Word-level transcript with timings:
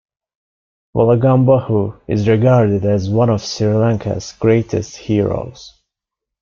Valagambahu 0.95 1.95
is 2.07 2.27
regarded 2.27 2.83
as 2.85 3.07
one 3.07 3.29
of 3.29 3.39
Sri 3.43 3.67
Lanka's 3.67 4.33
greatest 4.39 4.97
heroes. 4.97 5.79